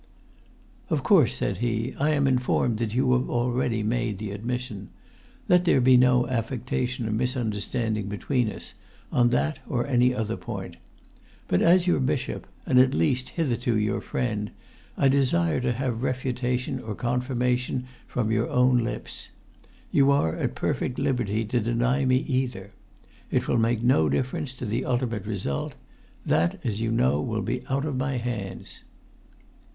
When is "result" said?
25.27-25.75